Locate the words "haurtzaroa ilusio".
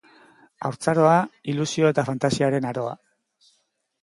0.69-1.93